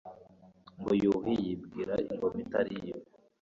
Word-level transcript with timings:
ngo 0.79 0.91
yuhi 1.01 1.33
yibiwe 1.43 1.95
ingoma 2.11 2.39
atari 2.45 2.75
we 2.83 2.89